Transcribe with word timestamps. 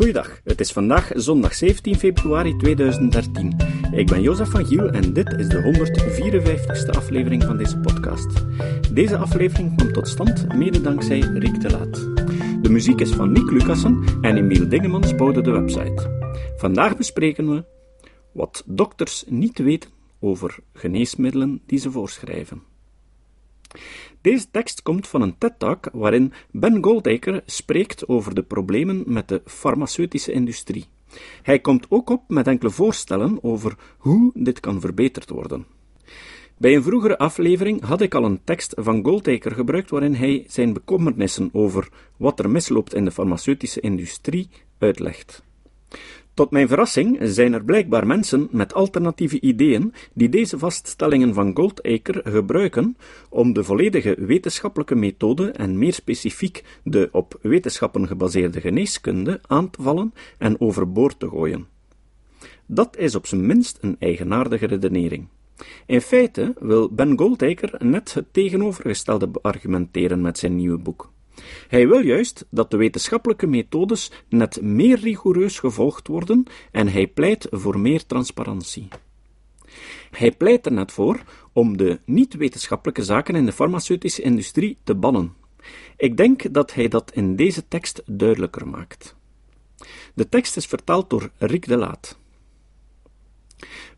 Goeiedag, 0.00 0.40
het 0.44 0.60
is 0.60 0.72
vandaag 0.72 1.10
zondag 1.14 1.54
17 1.54 1.96
februari 1.96 2.56
2013. 2.56 3.56
Ik 3.92 4.06
ben 4.06 4.22
Jozef 4.22 4.50
van 4.50 4.66
Giel 4.66 4.88
en 4.88 5.12
dit 5.12 5.32
is 5.32 5.48
de 5.48 5.62
154ste 5.62 6.96
aflevering 6.96 7.44
van 7.44 7.56
deze 7.56 7.78
podcast. 7.78 8.44
Deze 8.94 9.16
aflevering 9.16 9.76
komt 9.76 9.94
tot 9.94 10.08
stand 10.08 10.54
mede 10.54 10.80
dankzij 10.80 11.18
Riek 11.18 11.60
de 11.60 11.70
Laat. 11.70 11.94
De 12.62 12.68
muziek 12.70 13.00
is 13.00 13.10
van 13.10 13.32
Nick 13.32 13.50
Lucassen 13.50 14.04
en 14.20 14.36
Emiel 14.36 14.68
Dingemans 14.68 15.14
bouwde 15.14 15.40
de 15.40 15.50
website. 15.50 16.30
Vandaag 16.56 16.96
bespreken 16.96 17.50
we 17.50 17.64
wat 18.32 18.62
dokters 18.66 19.24
niet 19.28 19.58
weten 19.58 19.90
over 20.20 20.58
geneesmiddelen 20.72 21.62
die 21.66 21.78
ze 21.78 21.90
voorschrijven. 21.90 22.62
Deze 24.20 24.50
tekst 24.50 24.82
komt 24.82 25.08
van 25.08 25.22
een 25.22 25.38
TED-talk 25.38 25.88
waarin 25.92 26.32
Ben 26.50 26.84
Goldacre 26.84 27.42
spreekt 27.46 28.08
over 28.08 28.34
de 28.34 28.42
problemen 28.42 29.02
met 29.06 29.28
de 29.28 29.42
farmaceutische 29.44 30.32
industrie. 30.32 30.86
Hij 31.42 31.58
komt 31.58 31.86
ook 31.88 32.10
op 32.10 32.22
met 32.28 32.46
enkele 32.46 32.70
voorstellen 32.70 33.44
over 33.44 33.76
hoe 33.98 34.30
dit 34.34 34.60
kan 34.60 34.80
verbeterd 34.80 35.30
worden. 35.30 35.66
Bij 36.56 36.74
een 36.74 36.82
vroegere 36.82 37.18
aflevering 37.18 37.82
had 37.82 38.00
ik 38.00 38.14
al 38.14 38.24
een 38.24 38.40
tekst 38.44 38.74
van 38.76 39.04
Goldacre 39.04 39.54
gebruikt 39.54 39.90
waarin 39.90 40.14
hij 40.14 40.44
zijn 40.48 40.72
bekommernissen 40.72 41.50
over 41.52 41.88
wat 42.16 42.38
er 42.38 42.50
misloopt 42.50 42.94
in 42.94 43.04
de 43.04 43.10
farmaceutische 43.10 43.80
industrie 43.80 44.48
uitlegt. 44.78 45.42
Tot 46.40 46.50
mijn 46.50 46.68
verrassing 46.68 47.18
zijn 47.22 47.52
er 47.52 47.64
blijkbaar 47.64 48.06
mensen 48.06 48.48
met 48.50 48.74
alternatieve 48.74 49.40
ideeën 49.40 49.94
die 50.12 50.28
deze 50.28 50.58
vaststellingen 50.58 51.34
van 51.34 51.56
Goldacre 51.56 52.22
gebruiken 52.24 52.96
om 53.28 53.52
de 53.52 53.64
volledige 53.64 54.14
wetenschappelijke 54.18 54.94
methode 54.94 55.50
en 55.50 55.78
meer 55.78 55.92
specifiek 55.92 56.64
de 56.82 57.08
op 57.12 57.38
wetenschappen 57.42 58.06
gebaseerde 58.06 58.60
geneeskunde 58.60 59.40
aan 59.46 59.70
te 59.70 59.82
vallen 59.82 60.14
en 60.38 60.60
overboord 60.60 61.18
te 61.18 61.28
gooien. 61.28 61.66
Dat 62.66 62.96
is 62.96 63.14
op 63.14 63.26
zijn 63.26 63.46
minst 63.46 63.78
een 63.80 63.96
eigenaardige 63.98 64.66
redenering. 64.66 65.26
In 65.86 66.00
feite 66.00 66.54
wil 66.58 66.88
Ben 66.94 67.18
Goldacre 67.18 67.84
net 67.84 68.14
het 68.14 68.32
tegenovergestelde 68.32 69.28
argumenteren 69.42 70.20
met 70.20 70.38
zijn 70.38 70.56
nieuwe 70.56 70.78
boek. 70.78 71.10
Hij 71.68 71.88
wil 71.88 72.00
juist 72.00 72.46
dat 72.50 72.70
de 72.70 72.76
wetenschappelijke 72.76 73.46
methodes 73.46 74.10
net 74.28 74.62
meer 74.62 74.98
rigoureus 74.98 75.58
gevolgd 75.58 76.08
worden 76.08 76.44
en 76.70 76.88
hij 76.88 77.06
pleit 77.06 77.46
voor 77.50 77.78
meer 77.78 78.06
transparantie. 78.06 78.88
Hij 80.10 80.32
pleit 80.32 80.66
er 80.66 80.72
net 80.72 80.92
voor 80.92 81.22
om 81.52 81.76
de 81.76 82.00
niet-wetenschappelijke 82.04 83.04
zaken 83.04 83.34
in 83.34 83.46
de 83.46 83.52
farmaceutische 83.52 84.22
industrie 84.22 84.76
te 84.84 84.94
bannen. 84.94 85.34
Ik 85.96 86.16
denk 86.16 86.54
dat 86.54 86.74
hij 86.74 86.88
dat 86.88 87.12
in 87.14 87.36
deze 87.36 87.68
tekst 87.68 88.02
duidelijker 88.06 88.68
maakt. 88.68 89.16
De 90.14 90.28
tekst 90.28 90.56
is 90.56 90.66
vertaald 90.66 91.10
door 91.10 91.30
Rick 91.38 91.66
de 91.66 91.76
Laat. 91.76 92.18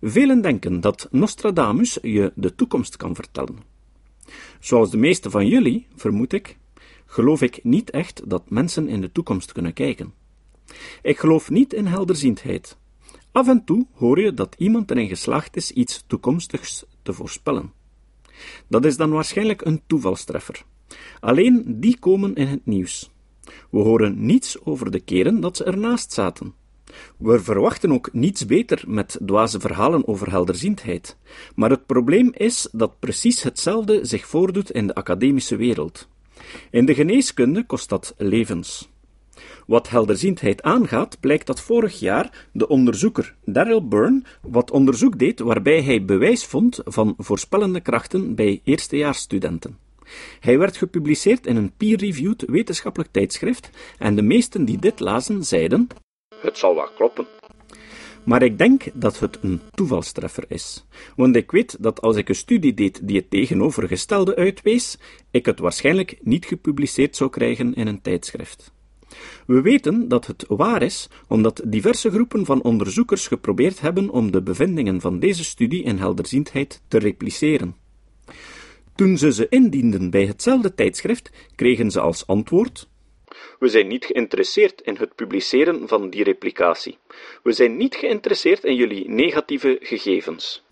Velen 0.00 0.40
denken 0.40 0.80
dat 0.80 1.08
Nostradamus 1.10 1.98
je 2.02 2.32
de 2.34 2.54
toekomst 2.54 2.96
kan 2.96 3.14
vertellen. 3.14 3.58
Zoals 4.60 4.90
de 4.90 4.96
meeste 4.96 5.30
van 5.30 5.46
jullie, 5.46 5.86
vermoed 5.94 6.32
ik, 6.32 6.56
geloof 7.12 7.42
ik 7.42 7.64
niet 7.64 7.90
echt 7.90 8.30
dat 8.30 8.50
mensen 8.50 8.88
in 8.88 9.00
de 9.00 9.12
toekomst 9.12 9.52
kunnen 9.52 9.72
kijken. 9.72 10.12
Ik 11.02 11.18
geloof 11.18 11.50
niet 11.50 11.72
in 11.72 11.86
helderziendheid. 11.86 12.76
Af 13.32 13.48
en 13.48 13.64
toe 13.64 13.86
hoor 13.92 14.20
je 14.20 14.34
dat 14.34 14.54
iemand 14.58 14.90
erin 14.90 15.08
geslaagd 15.08 15.56
is 15.56 15.70
iets 15.70 16.04
toekomstigs 16.06 16.84
te 17.02 17.12
voorspellen. 17.12 17.72
Dat 18.68 18.84
is 18.84 18.96
dan 18.96 19.10
waarschijnlijk 19.10 19.64
een 19.64 19.82
toevalstreffer. 19.86 20.64
Alleen 21.20 21.64
die 21.66 21.98
komen 21.98 22.34
in 22.34 22.46
het 22.46 22.66
nieuws. 22.66 23.10
We 23.70 23.78
horen 23.78 24.26
niets 24.26 24.64
over 24.64 24.90
de 24.90 25.00
keren 25.00 25.40
dat 25.40 25.56
ze 25.56 25.64
ernaast 25.64 26.12
zaten. 26.12 26.54
We 27.18 27.40
verwachten 27.40 27.92
ook 27.92 28.12
niets 28.12 28.46
beter 28.46 28.84
met 28.86 29.18
dwaze 29.26 29.60
verhalen 29.60 30.08
over 30.08 30.30
helderziendheid. 30.30 31.16
Maar 31.54 31.70
het 31.70 31.86
probleem 31.86 32.32
is 32.34 32.68
dat 32.72 32.98
precies 32.98 33.42
hetzelfde 33.42 34.04
zich 34.04 34.26
voordoet 34.26 34.70
in 34.70 34.86
de 34.86 34.94
academische 34.94 35.56
wereld. 35.56 36.10
In 36.70 36.84
de 36.84 36.94
geneeskunde 36.94 37.64
kost 37.64 37.88
dat 37.88 38.14
levens. 38.16 38.90
Wat 39.66 39.88
helderziendheid 39.88 40.62
aangaat, 40.62 41.20
blijkt 41.20 41.46
dat 41.46 41.60
vorig 41.60 42.00
jaar 42.00 42.46
de 42.52 42.68
onderzoeker 42.68 43.34
Daryl 43.44 43.88
Byrne 43.88 44.22
wat 44.42 44.70
onderzoek 44.70 45.18
deed 45.18 45.40
waarbij 45.40 45.82
hij 45.82 46.04
bewijs 46.04 46.44
vond 46.44 46.80
van 46.84 47.14
voorspellende 47.18 47.80
krachten 47.80 48.34
bij 48.34 48.60
eerstejaarsstudenten. 48.64 49.78
Hij 50.40 50.58
werd 50.58 50.76
gepubliceerd 50.76 51.46
in 51.46 51.56
een 51.56 51.72
peer-reviewed 51.76 52.44
wetenschappelijk 52.46 53.12
tijdschrift 53.12 53.70
en 53.98 54.14
de 54.14 54.22
meesten 54.22 54.64
die 54.64 54.78
dit 54.78 55.00
lazen 55.00 55.44
zeiden: 55.44 55.88
Het 56.40 56.58
zal 56.58 56.74
wel 56.74 56.88
kloppen. 56.96 57.26
Maar 58.24 58.42
ik 58.42 58.58
denk 58.58 58.84
dat 58.94 59.20
het 59.20 59.38
een 59.40 59.60
toevalstreffer 59.70 60.44
is. 60.48 60.86
Want 61.16 61.36
ik 61.36 61.50
weet 61.50 61.76
dat 61.80 62.00
als 62.00 62.16
ik 62.16 62.28
een 62.28 62.34
studie 62.34 62.74
deed 62.74 63.08
die 63.08 63.16
het 63.16 63.30
tegenovergestelde 63.30 64.36
uitwees, 64.36 64.98
ik 65.30 65.46
het 65.46 65.58
waarschijnlijk 65.58 66.18
niet 66.22 66.44
gepubliceerd 66.44 67.16
zou 67.16 67.30
krijgen 67.30 67.74
in 67.74 67.86
een 67.86 68.02
tijdschrift. 68.02 68.72
We 69.46 69.60
weten 69.60 70.08
dat 70.08 70.26
het 70.26 70.44
waar 70.48 70.82
is, 70.82 71.08
omdat 71.28 71.62
diverse 71.66 72.10
groepen 72.10 72.44
van 72.44 72.62
onderzoekers 72.62 73.26
geprobeerd 73.26 73.80
hebben 73.80 74.10
om 74.10 74.30
de 74.30 74.42
bevindingen 74.42 75.00
van 75.00 75.18
deze 75.18 75.44
studie 75.44 75.82
in 75.82 75.98
helderziendheid 75.98 76.82
te 76.88 76.98
repliceren. 76.98 77.76
Toen 78.94 79.18
ze 79.18 79.32
ze 79.32 79.48
indienden 79.48 80.10
bij 80.10 80.26
hetzelfde 80.26 80.74
tijdschrift, 80.74 81.30
kregen 81.54 81.90
ze 81.90 82.00
als 82.00 82.26
antwoord 82.26 82.88
we 83.58 83.68
zijn 83.68 83.86
niet 83.86 84.04
geïnteresseerd 84.04 84.80
in 84.80 84.96
het 84.96 85.14
publiceren 85.14 85.88
van 85.88 86.10
die 86.10 86.24
replicatie. 86.24 86.98
We 87.42 87.52
zijn 87.52 87.76
niet 87.76 87.94
geïnteresseerd 87.94 88.64
in 88.64 88.74
jullie 88.74 89.08
negatieve 89.08 89.78
gegevens. 89.80 90.64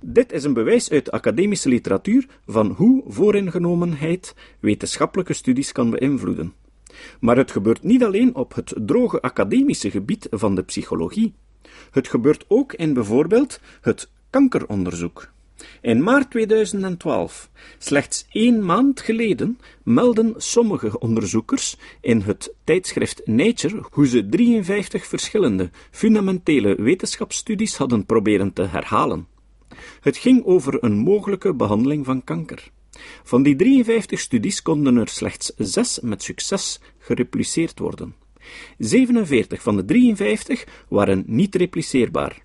Dit 0.00 0.32
is 0.32 0.44
een 0.44 0.52
bewijs 0.52 0.90
uit 0.90 1.04
de 1.04 1.10
academische 1.10 1.68
literatuur 1.68 2.26
van 2.46 2.70
hoe 2.70 3.02
vooringenomenheid 3.06 4.34
wetenschappelijke 4.60 5.32
studies 5.32 5.72
kan 5.72 5.90
beïnvloeden. 5.90 6.54
Maar 7.20 7.36
het 7.36 7.50
gebeurt 7.50 7.82
niet 7.82 8.04
alleen 8.04 8.34
op 8.34 8.54
het 8.54 8.72
droge 8.76 9.20
academische 9.20 9.90
gebied 9.90 10.26
van 10.30 10.54
de 10.54 10.62
psychologie. 10.62 11.34
Het 11.90 12.08
gebeurt 12.08 12.44
ook 12.48 12.72
in 12.72 12.94
bijvoorbeeld 12.94 13.60
het 13.80 14.10
kankeronderzoek. 14.30 15.30
In 15.80 16.02
maart 16.02 16.30
2012, 16.30 17.50
slechts 17.78 18.26
één 18.30 18.64
maand 18.64 19.00
geleden, 19.00 19.58
melden 19.82 20.34
sommige 20.36 20.98
onderzoekers 20.98 21.76
in 22.00 22.20
het 22.20 22.54
tijdschrift 22.64 23.26
Nature 23.26 23.84
hoe 23.90 24.06
ze 24.06 24.28
53 24.28 25.06
verschillende 25.06 25.70
fundamentele 25.90 26.74
wetenschapsstudies 26.74 27.76
hadden 27.76 28.06
proberen 28.06 28.52
te 28.52 28.62
herhalen. 28.62 29.26
Het 30.00 30.16
ging 30.16 30.44
over 30.44 30.84
een 30.84 30.96
mogelijke 30.96 31.54
behandeling 31.54 32.04
van 32.04 32.24
kanker. 32.24 32.70
Van 33.22 33.42
die 33.42 33.56
53 33.56 34.20
studies 34.20 34.62
konden 34.62 34.96
er 34.96 35.08
slechts 35.08 35.52
zes 35.56 36.00
met 36.00 36.22
succes 36.22 36.80
gerepliceerd 36.98 37.78
worden. 37.78 38.14
47 38.78 39.62
van 39.62 39.76
de 39.76 39.84
53 39.84 40.66
waren 40.88 41.24
niet 41.26 41.54
repliceerbaar. 41.54 42.42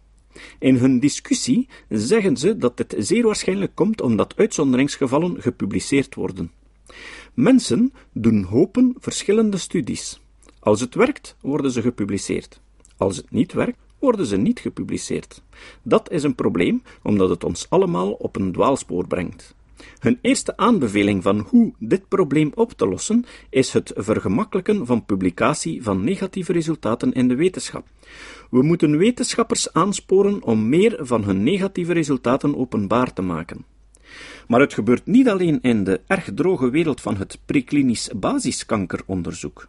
In 0.60 0.76
hun 0.76 1.00
discussie 1.00 1.68
zeggen 1.90 2.38
ze 2.38 2.58
dat 2.58 2.78
dit 2.78 2.96
zeer 2.98 3.24
waarschijnlijk 3.24 3.76
komt 3.76 4.02
omdat 4.02 4.34
uitzonderingsgevallen 4.36 5.42
gepubliceerd 5.42 6.16
worden. 6.16 6.52
Mensen 7.34 7.94
doen 8.12 8.44
hopen 8.44 8.96
verschillende 9.00 9.58
studies. 9.58 10.20
Als 10.60 10.80
het 10.80 10.96
werkt, 10.96 11.36
worden 11.42 11.72
ze 11.72 11.82
gepubliceerd. 11.82 12.60
Als 12.98 13.18
het 13.18 13.32
niet 13.32 13.54
werkt, 13.54 13.78
worden 14.00 14.26
ze 14.26 14.38
niet 14.38 14.60
gepubliceerd. 14.60 15.42
Dat 15.82 16.12
is 16.12 16.24
een 16.24 16.36
probleem, 16.36 16.84
omdat 17.04 17.30
het 17.30 17.44
ons 17.44 17.70
allemaal 17.70 18.12
op 18.12 18.36
een 18.36 18.52
dwaalspoor 18.52 19.08
brengt. 19.08 19.56
Hun 20.00 20.20
eerste 20.22 20.58
aanbeveling 20.58 21.24
van 21.24 21.40
hoe 21.50 21.74
dit 21.80 22.08
probleem 22.08 22.52
op 22.56 22.72
te 22.72 22.88
lossen 22.88 23.26
is 23.50 23.74
het 23.74 23.92
vergemakkelijken 23.96 24.86
van 24.86 25.06
publicatie 25.06 25.84
van 25.84 26.04
negatieve 26.04 26.52
resultaten 26.52 27.14
in 27.14 27.28
de 27.28 27.36
wetenschap. 27.36 27.88
We 28.50 28.64
moeten 28.64 28.98
wetenschappers 28.98 29.74
aansporen 29.74 30.44
om 30.44 30.70
meer 30.70 30.98
van 31.00 31.24
hun 31.24 31.44
negatieve 31.44 31.94
resultaten 31.94 32.58
openbaar 32.58 33.14
te 33.14 33.22
maken. 33.22 33.66
Maar 34.48 34.60
het 34.60 34.74
gebeurt 34.74 35.06
niet 35.06 35.30
alleen 35.30 35.62
in 35.62 35.84
de 35.84 36.02
erg 36.08 36.30
droge 36.36 36.70
wereld 36.70 37.02
van 37.02 37.18
het 37.18 37.40
preklinisch 37.46 38.10
basiskankeronderzoek. 38.16 39.68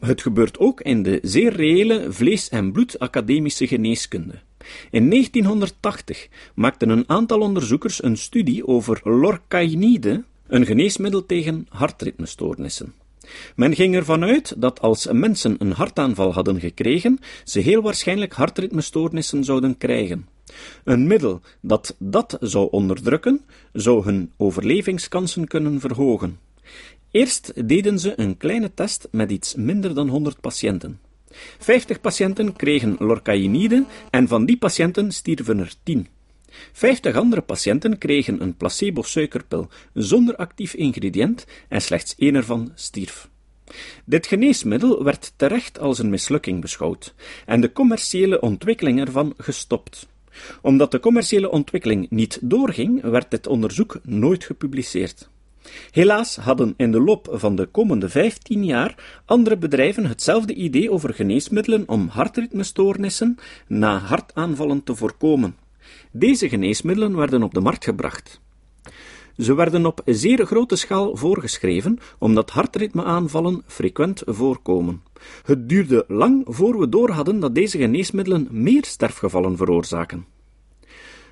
Het 0.00 0.22
gebeurt 0.22 0.58
ook 0.58 0.80
in 0.80 1.02
de 1.02 1.18
zeer 1.22 1.52
reële 1.52 2.12
vlees- 2.12 2.48
en 2.48 2.72
bloedacademische 2.72 3.66
geneeskunde. 3.66 4.34
In 4.90 5.08
1980 5.08 6.28
maakten 6.54 6.88
een 6.88 7.08
aantal 7.08 7.40
onderzoekers 7.40 8.02
een 8.02 8.16
studie 8.16 8.66
over 8.66 9.00
lorcainide, 9.04 10.24
een 10.46 10.66
geneesmiddel 10.66 11.26
tegen 11.26 11.66
hartritmestoornissen. 11.68 12.94
Men 13.56 13.74
ging 13.74 13.94
ervan 13.94 14.24
uit 14.24 14.54
dat 14.56 14.80
als 14.80 15.08
mensen 15.12 15.56
een 15.58 15.72
hartaanval 15.72 16.32
hadden 16.32 16.60
gekregen, 16.60 17.18
ze 17.44 17.60
heel 17.60 17.82
waarschijnlijk 17.82 18.32
hartritmestoornissen 18.32 19.44
zouden 19.44 19.78
krijgen. 19.78 20.28
Een 20.84 21.06
middel 21.06 21.40
dat 21.60 21.96
dat 21.98 22.36
zou 22.40 22.68
onderdrukken, 22.70 23.40
zou 23.72 24.04
hun 24.04 24.32
overlevingskansen 24.36 25.46
kunnen 25.46 25.80
verhogen. 25.80 26.38
Eerst 27.10 27.68
deden 27.68 27.98
ze 27.98 28.12
een 28.16 28.36
kleine 28.36 28.74
test 28.74 29.08
met 29.10 29.30
iets 29.30 29.54
minder 29.54 29.94
dan 29.94 30.08
100 30.08 30.40
patiënten. 30.40 31.00
50 31.58 32.00
patiënten 32.00 32.56
kregen 32.56 32.96
lorcaïnide 32.98 33.84
en 34.10 34.28
van 34.28 34.46
die 34.46 34.56
patiënten 34.56 35.12
stierven 35.12 35.58
er 35.58 35.74
10. 35.82 36.06
50 36.72 37.16
andere 37.16 37.40
patiënten 37.42 37.98
kregen 37.98 38.42
een 38.42 38.56
placebo-suikerpil 38.56 39.68
zonder 39.92 40.36
actief 40.36 40.74
ingrediënt 40.74 41.46
en 41.68 41.82
slechts 41.82 42.14
één 42.16 42.34
ervan 42.34 42.72
stierf. 42.74 43.28
Dit 44.04 44.26
geneesmiddel 44.26 45.04
werd 45.04 45.32
terecht 45.36 45.78
als 45.78 45.98
een 45.98 46.10
mislukking 46.10 46.60
beschouwd 46.60 47.14
en 47.46 47.60
de 47.60 47.72
commerciële 47.72 48.40
ontwikkeling 48.40 49.00
ervan 49.00 49.34
gestopt. 49.36 50.06
Omdat 50.62 50.90
de 50.90 51.00
commerciële 51.00 51.50
ontwikkeling 51.50 52.10
niet 52.10 52.38
doorging, 52.42 53.02
werd 53.02 53.30
dit 53.30 53.46
onderzoek 53.46 53.98
nooit 54.02 54.44
gepubliceerd. 54.44 55.28
Helaas 55.90 56.36
hadden 56.36 56.74
in 56.76 56.92
de 56.92 57.00
loop 57.00 57.28
van 57.32 57.56
de 57.56 57.66
komende 57.66 58.08
15 58.08 58.64
jaar 58.64 59.22
andere 59.24 59.56
bedrijven 59.56 60.06
hetzelfde 60.06 60.54
idee 60.54 60.90
over 60.90 61.14
geneesmiddelen 61.14 61.88
om 61.88 62.08
hartritmestoornissen 62.08 63.38
na 63.66 63.98
hartaanvallen 63.98 64.82
te 64.82 64.94
voorkomen. 64.94 65.56
Deze 66.18 66.48
geneesmiddelen 66.48 67.16
werden 67.16 67.42
op 67.42 67.54
de 67.54 67.60
markt 67.60 67.84
gebracht. 67.84 68.40
Ze 69.36 69.54
werden 69.54 69.86
op 69.86 70.00
zeer 70.04 70.46
grote 70.46 70.76
schaal 70.76 71.16
voorgeschreven, 71.16 71.98
omdat 72.18 72.50
hartritmeaanvallen 72.50 73.62
frequent 73.66 74.22
voorkomen. 74.26 75.02
Het 75.42 75.68
duurde 75.68 76.04
lang 76.08 76.44
voor 76.46 76.78
we 76.78 76.88
doorhadden 76.88 77.40
dat 77.40 77.54
deze 77.54 77.78
geneesmiddelen 77.78 78.48
meer 78.50 78.84
sterfgevallen 78.84 79.56
veroorzaken. 79.56 80.26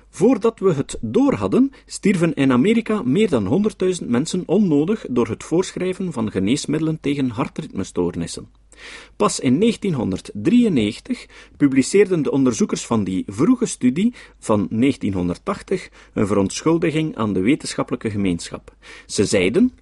Voordat 0.09 0.59
we 0.59 0.73
het 0.73 0.97
doorhadden, 1.01 1.71
stierven 1.85 2.33
in 2.33 2.51
Amerika 2.51 3.01
meer 3.01 3.29
dan 3.29 3.71
100.000 4.01 4.07
mensen 4.07 4.43
onnodig 4.45 5.05
door 5.09 5.27
het 5.27 5.43
voorschrijven 5.43 6.13
van 6.13 6.31
geneesmiddelen 6.31 6.99
tegen 7.01 7.29
hartritmestoornissen. 7.29 8.49
Pas 9.15 9.39
in 9.39 9.59
1993 9.59 11.25
publiceerden 11.57 12.21
de 12.21 12.31
onderzoekers 12.31 12.85
van 12.85 13.03
die 13.03 13.23
vroege 13.27 13.65
studie 13.65 14.13
van 14.39 14.67
1980 14.69 15.89
een 16.13 16.27
verontschuldiging 16.27 17.15
aan 17.15 17.33
de 17.33 17.39
wetenschappelijke 17.41 18.09
gemeenschap. 18.09 18.75
Ze 19.05 19.25
zeiden: 19.25 19.73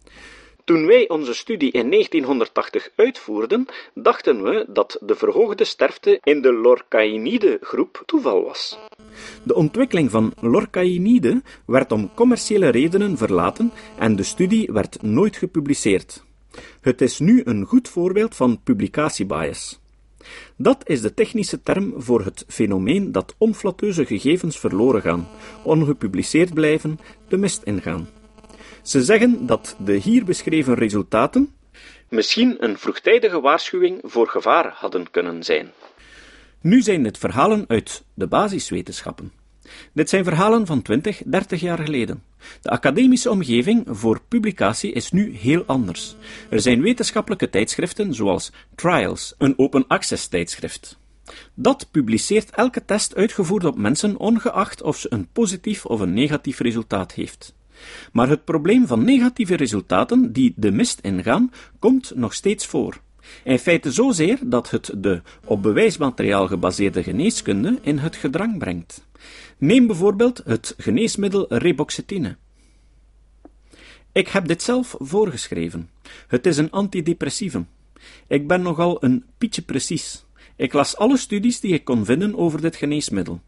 toen 0.65 0.85
wij 0.85 1.09
onze 1.09 1.33
studie 1.33 1.71
in 1.71 1.89
1980 1.89 2.89
uitvoerden, 2.95 3.65
dachten 3.93 4.43
we 4.43 4.65
dat 4.69 4.97
de 5.01 5.15
verhoogde 5.15 5.63
sterfte 5.63 6.19
in 6.23 6.41
de 6.41 6.53
lorcaïnide-groep 6.53 8.03
toeval 8.05 8.43
was. 8.43 8.79
De 9.43 9.55
ontwikkeling 9.55 10.11
van 10.11 10.33
lorcaïnide 10.41 11.41
werd 11.65 11.91
om 11.91 12.13
commerciële 12.13 12.69
redenen 12.69 13.17
verlaten 13.17 13.71
en 13.97 14.15
de 14.15 14.23
studie 14.23 14.69
werd 14.71 15.01
nooit 15.01 15.35
gepubliceerd. 15.37 16.23
Het 16.81 17.01
is 17.01 17.19
nu 17.19 17.41
een 17.45 17.65
goed 17.65 17.89
voorbeeld 17.89 18.35
van 18.35 18.59
publicatiebias. 18.63 19.79
Dat 20.55 20.89
is 20.89 21.01
de 21.01 21.13
technische 21.13 21.61
term 21.61 21.93
voor 21.97 22.25
het 22.25 22.45
fenomeen 22.47 23.11
dat 23.11 23.35
onflatteuze 23.37 24.05
gegevens 24.05 24.59
verloren 24.59 25.01
gaan, 25.01 25.27
ongepubliceerd 25.63 26.53
blijven, 26.53 26.99
de 27.27 27.37
mist 27.37 27.61
ingaan. 27.63 28.09
Ze 28.81 29.03
zeggen 29.03 29.45
dat 29.45 29.75
de 29.79 29.93
hier 29.93 30.25
beschreven 30.25 30.73
resultaten 30.73 31.53
misschien 32.09 32.63
een 32.63 32.77
vroegtijdige 32.77 33.39
waarschuwing 33.39 33.99
voor 34.03 34.27
gevaar 34.27 34.73
hadden 34.75 35.11
kunnen 35.11 35.43
zijn. 35.43 35.71
Nu 36.61 36.81
zijn 36.81 37.03
dit 37.03 37.17
verhalen 37.17 37.65
uit 37.67 38.03
de 38.13 38.27
basiswetenschappen. 38.27 39.31
Dit 39.93 40.09
zijn 40.09 40.23
verhalen 40.23 40.65
van 40.65 40.81
20, 40.81 41.21
30 41.25 41.61
jaar 41.61 41.77
geleden. 41.77 42.23
De 42.61 42.69
academische 42.69 43.29
omgeving 43.29 43.83
voor 43.87 44.21
publicatie 44.27 44.91
is 44.91 45.11
nu 45.11 45.35
heel 45.35 45.63
anders. 45.65 46.15
Er 46.49 46.61
zijn 46.61 46.81
wetenschappelijke 46.81 47.49
tijdschriften 47.49 48.13
zoals 48.13 48.51
Trials, 48.75 49.33
een 49.37 49.53
open 49.57 49.87
access 49.87 50.27
tijdschrift. 50.27 50.97
Dat 51.53 51.87
publiceert 51.91 52.49
elke 52.49 52.85
test 52.85 53.15
uitgevoerd 53.15 53.65
op 53.65 53.77
mensen, 53.77 54.17
ongeacht 54.17 54.81
of 54.81 54.97
ze 54.97 55.07
een 55.09 55.27
positief 55.33 55.85
of 55.85 55.99
een 55.99 56.13
negatief 56.13 56.59
resultaat 56.59 57.13
heeft. 57.13 57.53
Maar 58.11 58.29
het 58.29 58.43
probleem 58.43 58.87
van 58.87 59.03
negatieve 59.03 59.55
resultaten 59.55 60.33
die 60.33 60.53
de 60.55 60.71
mist 60.71 60.99
ingaan, 61.01 61.51
komt 61.79 62.11
nog 62.15 62.33
steeds 62.33 62.65
voor. 62.65 63.01
In 63.43 63.59
feite 63.59 63.91
zozeer 63.91 64.39
dat 64.41 64.69
het 64.69 64.91
de 64.97 65.21
op 65.45 65.61
bewijsmateriaal 65.61 66.47
gebaseerde 66.47 67.03
geneeskunde 67.03 67.79
in 67.81 67.97
het 67.97 68.15
gedrang 68.15 68.57
brengt. 68.57 69.05
Neem 69.57 69.87
bijvoorbeeld 69.87 70.41
het 70.45 70.73
geneesmiddel 70.77 71.45
reboxetine. 71.53 72.37
Ik 74.11 74.27
heb 74.27 74.47
dit 74.47 74.61
zelf 74.61 74.95
voorgeschreven. 74.99 75.89
Het 76.27 76.45
is 76.45 76.57
een 76.57 76.71
antidepressivum. 76.71 77.67
Ik 78.27 78.47
ben 78.47 78.61
nogal 78.61 79.03
een 79.03 79.25
pietje 79.37 79.61
precies. 79.61 80.25
Ik 80.55 80.73
las 80.73 80.97
alle 80.97 81.17
studies 81.17 81.59
die 81.59 81.73
ik 81.73 81.83
kon 81.83 82.05
vinden 82.05 82.37
over 82.37 82.61
dit 82.61 82.75
geneesmiddel. 82.75 83.41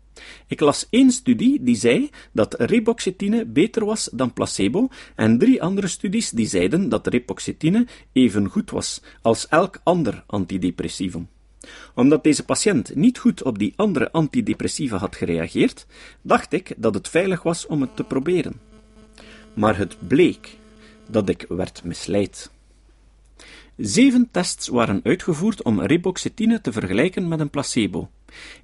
Ik 0.48 0.60
las 0.60 0.88
één 0.90 1.12
studie 1.12 1.64
die 1.64 1.76
zei 1.76 2.10
dat 2.32 2.54
reboxetine 2.60 3.46
beter 3.46 3.86
was 3.86 4.10
dan 4.14 4.34
placebo 4.34 4.88
en 5.16 5.38
drie 5.38 5.62
andere 5.62 5.88
studies 5.88 6.30
die 6.30 6.48
zeiden 6.48 6.90
dat 6.90 7.08
reboxetine 7.08 7.88
even 8.12 8.50
goed 8.50 8.72
was 8.72 9.02
als 9.22 9.48
elk 9.48 9.80
ander 9.84 10.24
antidepressivum. 10.28 11.28
Omdat 11.94 12.24
deze 12.24 12.44
patiënt 12.44 12.96
niet 12.96 13.18
goed 13.18 13.44
op 13.44 13.60
die 13.60 13.74
andere 13.76 14.12
antidepressiva 14.12 14.98
had 14.98 15.16
gereageerd, 15.16 15.86
dacht 16.22 16.54
ik 16.54 16.74
dat 16.78 16.94
het 16.94 17.08
veilig 17.08 17.44
was 17.44 17.66
om 17.66 17.82
het 17.82 17.96
te 17.96 18.04
proberen. 18.04 18.60
Maar 19.54 19.78
het 19.78 20.08
bleek 20.08 20.58
dat 21.08 21.30
ik 21.30 21.46
werd 21.50 21.84
misleid. 21.84 22.52
Zeven 23.78 24.28
tests 24.32 24.68
waren 24.68 25.00
uitgevoerd 25.04 25.64
om 25.64 25.82
reboxetine 25.82 26.62
te 26.62 26.72
vergelijken 26.72 27.28
met 27.28 27.40
een 27.40 27.50
placebo. 27.50 28.10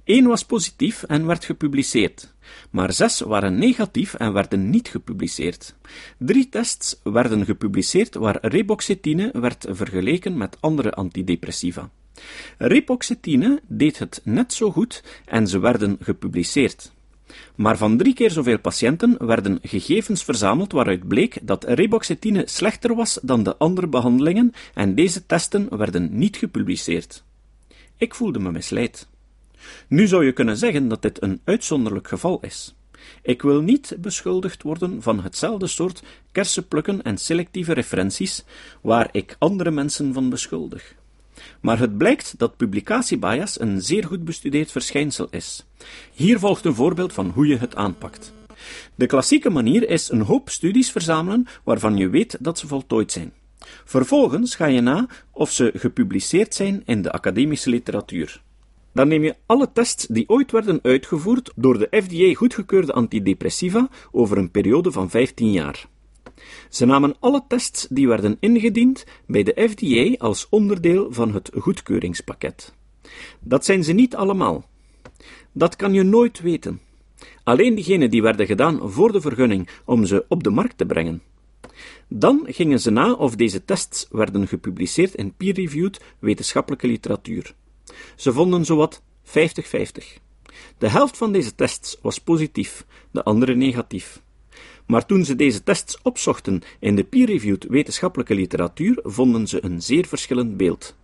Eén 0.04 0.26
was 0.26 0.44
positief 0.44 1.02
en 1.02 1.26
werd 1.26 1.44
gepubliceerd, 1.44 2.34
maar 2.70 2.92
zes 2.92 3.20
waren 3.20 3.58
negatief 3.58 4.14
en 4.14 4.32
werden 4.32 4.70
niet 4.70 4.88
gepubliceerd. 4.88 5.74
Drie 6.18 6.48
tests 6.48 7.00
werden 7.02 7.44
gepubliceerd 7.44 8.14
waar 8.14 8.38
reboxetine 8.40 9.30
werd 9.32 9.66
vergeleken 9.70 10.36
met 10.36 10.56
andere 10.60 10.92
antidepressiva. 10.92 11.90
Reboxetine 12.58 13.60
deed 13.66 13.98
het 13.98 14.20
net 14.24 14.52
zo 14.52 14.70
goed 14.70 15.04
en 15.24 15.46
ze 15.46 15.58
werden 15.58 15.96
gepubliceerd. 16.00 16.92
Maar 17.54 17.76
van 17.76 17.96
drie 17.96 18.14
keer 18.14 18.30
zoveel 18.30 18.58
patiënten 18.58 19.26
werden 19.26 19.58
gegevens 19.62 20.24
verzameld 20.24 20.72
waaruit 20.72 21.08
bleek 21.08 21.38
dat 21.42 21.64
reboxetine 21.64 22.42
slechter 22.46 22.94
was 22.94 23.18
dan 23.22 23.42
de 23.42 23.56
andere 23.56 23.86
behandelingen 23.86 24.52
en 24.74 24.94
deze 24.94 25.26
testen 25.26 25.76
werden 25.76 26.08
niet 26.18 26.36
gepubliceerd. 26.36 27.24
Ik 27.96 28.14
voelde 28.14 28.38
me 28.38 28.52
misleid. 28.52 29.08
Nu 29.88 30.06
zou 30.06 30.24
je 30.24 30.32
kunnen 30.32 30.56
zeggen 30.56 30.88
dat 30.88 31.02
dit 31.02 31.22
een 31.22 31.40
uitzonderlijk 31.44 32.08
geval 32.08 32.40
is. 32.40 32.74
Ik 33.22 33.42
wil 33.42 33.60
niet 33.60 33.96
beschuldigd 33.98 34.62
worden 34.62 35.02
van 35.02 35.22
hetzelfde 35.22 35.66
soort 35.66 36.02
kersenplukken 36.32 37.02
en 37.02 37.18
selectieve 37.18 37.72
referenties 37.72 38.44
waar 38.80 39.08
ik 39.12 39.36
andere 39.38 39.70
mensen 39.70 40.12
van 40.12 40.30
beschuldig. 40.30 40.94
Maar 41.60 41.78
het 41.78 41.98
blijkt 41.98 42.34
dat 42.38 42.56
publicatiebias 42.56 43.60
een 43.60 43.82
zeer 43.82 44.04
goed 44.04 44.24
bestudeerd 44.24 44.70
verschijnsel 44.70 45.26
is. 45.30 45.66
Hier 46.12 46.38
volgt 46.38 46.64
een 46.64 46.74
voorbeeld 46.74 47.12
van 47.12 47.30
hoe 47.30 47.46
je 47.46 47.56
het 47.56 47.74
aanpakt. 47.74 48.32
De 48.94 49.06
klassieke 49.06 49.50
manier 49.50 49.88
is 49.88 50.10
een 50.10 50.20
hoop 50.20 50.50
studies 50.50 50.90
verzamelen 50.90 51.46
waarvan 51.64 51.96
je 51.96 52.08
weet 52.08 52.36
dat 52.40 52.58
ze 52.58 52.66
voltooid 52.66 53.12
zijn. 53.12 53.32
Vervolgens 53.84 54.54
ga 54.54 54.66
je 54.66 54.80
na 54.80 55.06
of 55.30 55.50
ze 55.50 55.72
gepubliceerd 55.74 56.54
zijn 56.54 56.82
in 56.84 57.02
de 57.02 57.12
academische 57.12 57.70
literatuur. 57.70 58.42
Dan 58.92 59.08
neem 59.08 59.22
je 59.22 59.36
alle 59.46 59.72
tests 59.72 60.06
die 60.06 60.28
ooit 60.28 60.52
werden 60.52 60.78
uitgevoerd 60.82 61.52
door 61.56 61.78
de 61.78 62.02
FDA 62.02 62.34
goedgekeurde 62.34 62.92
antidepressiva 62.92 63.88
over 64.10 64.38
een 64.38 64.50
periode 64.50 64.92
van 64.92 65.10
15 65.10 65.52
jaar. 65.52 65.86
Ze 66.68 66.86
namen 66.86 67.16
alle 67.20 67.42
tests 67.48 67.86
die 67.90 68.08
werden 68.08 68.36
ingediend 68.40 69.04
bij 69.26 69.42
de 69.42 69.68
FDA 69.70 70.24
als 70.24 70.46
onderdeel 70.48 71.12
van 71.12 71.34
het 71.34 71.50
goedkeuringspakket. 71.58 72.74
Dat 73.40 73.64
zijn 73.64 73.84
ze 73.84 73.92
niet 73.92 74.16
allemaal. 74.16 74.64
Dat 75.52 75.76
kan 75.76 75.92
je 75.92 76.02
nooit 76.02 76.40
weten. 76.40 76.80
Alleen 77.44 77.74
diegenen 77.74 78.10
die 78.10 78.22
werden 78.22 78.46
gedaan 78.46 78.90
voor 78.90 79.12
de 79.12 79.20
vergunning 79.20 79.68
om 79.84 80.04
ze 80.04 80.24
op 80.28 80.42
de 80.42 80.50
markt 80.50 80.78
te 80.78 80.86
brengen. 80.86 81.22
Dan 82.08 82.46
gingen 82.46 82.80
ze 82.80 82.90
na 82.90 83.12
of 83.12 83.36
deze 83.36 83.64
tests 83.64 84.06
werden 84.10 84.48
gepubliceerd 84.48 85.14
in 85.14 85.34
peer-reviewed 85.34 86.00
wetenschappelijke 86.18 86.86
literatuur. 86.86 87.54
Ze 88.16 88.32
vonden 88.32 88.64
zowat 88.64 89.02
50-50. 89.24 89.30
De 90.78 90.88
helft 90.88 91.16
van 91.16 91.32
deze 91.32 91.54
tests 91.54 91.98
was 92.02 92.18
positief, 92.18 92.86
de 93.10 93.22
andere 93.22 93.54
negatief. 93.54 94.22
Maar 94.86 95.06
toen 95.06 95.24
ze 95.24 95.36
deze 95.36 95.62
tests 95.62 95.98
opzochten 96.02 96.62
in 96.78 96.96
de 96.96 97.04
peer-reviewed 97.04 97.66
wetenschappelijke 97.68 98.34
literatuur, 98.34 98.98
vonden 99.02 99.46
ze 99.46 99.64
een 99.64 99.82
zeer 99.82 100.06
verschillend 100.06 100.56
beeld. 100.56 100.94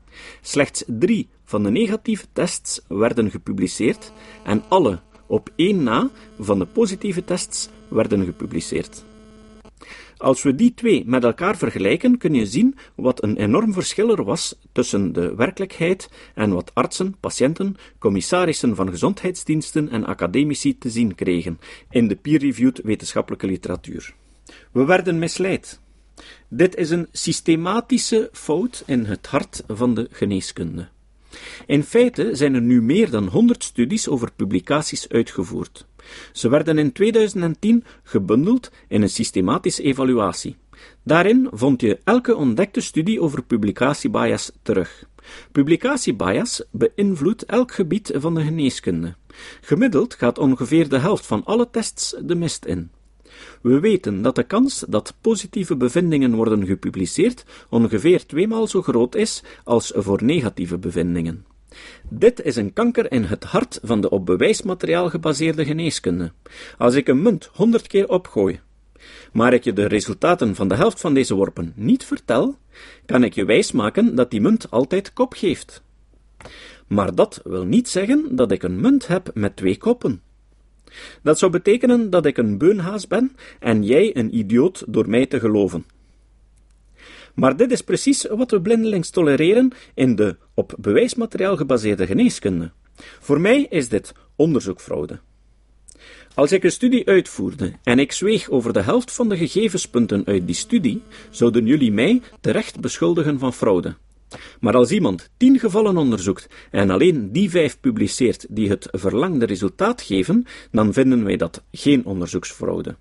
Slechts 0.40 0.84
drie 0.86 1.28
van 1.44 1.62
de 1.62 1.70
negatieve 1.70 2.26
tests 2.32 2.80
werden 2.88 3.30
gepubliceerd 3.30 4.12
en 4.44 4.64
alle 4.68 5.00
op 5.26 5.50
één 5.56 5.82
na 5.82 6.10
van 6.38 6.58
de 6.58 6.66
positieve 6.66 7.24
tests 7.24 7.68
werden 7.88 8.24
gepubliceerd. 8.24 9.04
Als 10.18 10.42
we 10.42 10.54
die 10.54 10.74
twee 10.74 11.02
met 11.06 11.24
elkaar 11.24 11.56
vergelijken, 11.56 12.18
kun 12.18 12.34
je 12.34 12.46
zien 12.46 12.76
wat 12.94 13.22
een 13.22 13.36
enorm 13.36 13.72
verschil 13.72 14.10
er 14.10 14.24
was 14.24 14.58
tussen 14.72 15.12
de 15.12 15.34
werkelijkheid 15.34 16.10
en 16.34 16.52
wat 16.52 16.70
artsen, 16.74 17.16
patiënten, 17.20 17.76
commissarissen 17.98 18.74
van 18.76 18.90
gezondheidsdiensten 18.90 19.88
en 19.88 20.04
academici 20.04 20.78
te 20.78 20.90
zien 20.90 21.14
kregen 21.14 21.58
in 21.90 22.08
de 22.08 22.16
peer-reviewed 22.16 22.80
wetenschappelijke 22.82 23.46
literatuur. 23.46 24.14
We 24.72 24.84
werden 24.84 25.18
misleid. 25.18 25.80
Dit 26.48 26.76
is 26.76 26.90
een 26.90 27.08
systematische 27.12 28.28
fout 28.32 28.82
in 28.86 29.04
het 29.04 29.26
hart 29.26 29.62
van 29.66 29.94
de 29.94 30.08
geneeskunde. 30.10 30.88
In 31.66 31.82
feite 31.82 32.30
zijn 32.32 32.54
er 32.54 32.60
nu 32.60 32.82
meer 32.82 33.10
dan 33.10 33.26
100 33.26 33.64
studies 33.64 34.08
over 34.08 34.32
publicaties 34.36 35.08
uitgevoerd. 35.08 35.86
Ze 36.32 36.48
werden 36.48 36.78
in 36.78 36.92
2010 36.92 37.84
gebundeld 38.02 38.70
in 38.88 39.02
een 39.02 39.08
systematische 39.08 39.82
evaluatie. 39.82 40.56
Daarin 41.02 41.48
vond 41.52 41.80
je 41.80 41.98
elke 42.04 42.36
ontdekte 42.36 42.80
studie 42.80 43.20
over 43.20 43.42
publicatiebias 43.42 44.50
terug. 44.62 45.04
Publicatiebias 45.52 46.62
beïnvloedt 46.70 47.44
elk 47.44 47.72
gebied 47.72 48.12
van 48.14 48.34
de 48.34 48.42
geneeskunde. 48.42 49.14
Gemiddeld 49.60 50.14
gaat 50.14 50.38
ongeveer 50.38 50.88
de 50.88 50.98
helft 50.98 51.26
van 51.26 51.44
alle 51.44 51.70
tests 51.70 52.16
de 52.22 52.34
mist 52.34 52.64
in. 52.64 52.90
We 53.62 53.80
weten 53.80 54.22
dat 54.22 54.34
de 54.34 54.42
kans 54.42 54.84
dat 54.88 55.14
positieve 55.20 55.76
bevindingen 55.76 56.34
worden 56.34 56.66
gepubliceerd 56.66 57.44
ongeveer 57.68 58.26
tweemaal 58.26 58.66
zo 58.66 58.82
groot 58.82 59.14
is 59.14 59.42
als 59.64 59.92
voor 59.94 60.24
negatieve 60.24 60.78
bevindingen. 60.78 61.44
Dit 62.08 62.42
is 62.42 62.56
een 62.56 62.72
kanker 62.72 63.12
in 63.12 63.24
het 63.24 63.44
hart 63.44 63.78
van 63.82 64.00
de 64.00 64.10
op 64.10 64.26
bewijsmateriaal 64.26 65.10
gebaseerde 65.10 65.64
geneeskunde. 65.64 66.32
Als 66.78 66.94
ik 66.94 67.08
een 67.08 67.22
munt 67.22 67.50
honderd 67.52 67.86
keer 67.86 68.08
opgooi, 68.08 68.60
maar 69.32 69.52
ik 69.52 69.64
je 69.64 69.72
de 69.72 69.86
resultaten 69.86 70.54
van 70.54 70.68
de 70.68 70.74
helft 70.74 71.00
van 71.00 71.14
deze 71.14 71.34
worpen 71.34 71.72
niet 71.76 72.04
vertel, 72.04 72.56
kan 73.06 73.24
ik 73.24 73.34
je 73.34 73.44
wijsmaken 73.44 74.14
dat 74.14 74.30
die 74.30 74.40
munt 74.40 74.70
altijd 74.70 75.12
kop 75.12 75.32
geeft. 75.32 75.82
Maar 76.86 77.14
dat 77.14 77.40
wil 77.44 77.64
niet 77.64 77.88
zeggen 77.88 78.36
dat 78.36 78.50
ik 78.50 78.62
een 78.62 78.80
munt 78.80 79.06
heb 79.06 79.30
met 79.34 79.56
twee 79.56 79.76
koppen. 79.76 80.22
Dat 81.22 81.38
zou 81.38 81.52
betekenen 81.52 82.10
dat 82.10 82.26
ik 82.26 82.38
een 82.38 82.58
beunhaas 82.58 83.06
ben 83.06 83.36
en 83.60 83.82
jij 83.82 84.16
een 84.16 84.36
idioot 84.36 84.84
door 84.86 85.08
mij 85.08 85.26
te 85.26 85.40
geloven. 85.40 85.84
Maar 87.34 87.56
dit 87.56 87.70
is 87.70 87.82
precies 87.82 88.26
wat 88.26 88.50
we 88.50 88.60
blindelings 88.60 89.10
tolereren 89.10 89.72
in 89.94 90.16
de 90.16 90.36
op 90.54 90.74
bewijsmateriaal 90.78 91.56
gebaseerde 91.56 92.06
geneeskunde. 92.06 92.70
Voor 93.20 93.40
mij 93.40 93.66
is 93.70 93.88
dit 93.88 94.12
onderzoekfraude. 94.36 95.20
Als 96.34 96.52
ik 96.52 96.64
een 96.64 96.70
studie 96.70 97.06
uitvoerde 97.06 97.72
en 97.82 97.98
ik 97.98 98.12
zweeg 98.12 98.48
over 98.48 98.72
de 98.72 98.82
helft 98.82 99.12
van 99.12 99.28
de 99.28 99.36
gegevenspunten 99.36 100.26
uit 100.26 100.46
die 100.46 100.54
studie, 100.54 101.02
zouden 101.30 101.66
jullie 101.66 101.92
mij 101.92 102.22
terecht 102.40 102.80
beschuldigen 102.80 103.38
van 103.38 103.52
fraude. 103.52 103.96
Maar 104.60 104.74
als 104.74 104.90
iemand 104.90 105.30
tien 105.36 105.58
gevallen 105.58 105.96
onderzoekt 105.96 106.48
en 106.70 106.90
alleen 106.90 107.32
die 107.32 107.50
vijf 107.50 107.80
publiceert 107.80 108.46
die 108.48 108.68
het 108.68 108.88
verlangde 108.90 109.46
resultaat 109.46 110.02
geven, 110.02 110.44
dan 110.70 110.92
vinden 110.92 111.24
wij 111.24 111.36
dat 111.36 111.62
geen 111.72 112.04
onderzoeksfraude. 112.04 112.96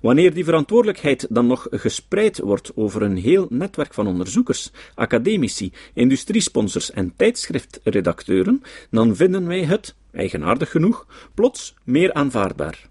Wanneer 0.00 0.34
die 0.34 0.44
verantwoordelijkheid 0.44 1.26
dan 1.30 1.46
nog 1.46 1.66
gespreid 1.70 2.38
wordt 2.38 2.72
over 2.74 3.02
een 3.02 3.16
heel 3.16 3.46
netwerk 3.50 3.94
van 3.94 4.06
onderzoekers, 4.06 4.70
academici, 4.94 5.72
industriesponsors 5.94 6.90
en 6.90 7.12
tijdschriftredacteuren, 7.16 8.62
dan 8.90 9.16
vinden 9.16 9.46
wij 9.46 9.64
het, 9.64 9.94
eigenaardig 10.12 10.70
genoeg, 10.70 11.06
plots 11.34 11.74
meer 11.84 12.12
aanvaardbaar. 12.12 12.88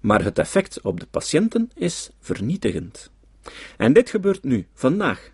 Maar 0.00 0.24
het 0.24 0.38
effect 0.38 0.80
op 0.80 1.00
de 1.00 1.06
patiënten 1.10 1.70
is 1.74 2.10
vernietigend. 2.20 3.10
En 3.76 3.92
dit 3.92 4.10
gebeurt 4.10 4.42
nu, 4.42 4.66
vandaag, 4.74 5.32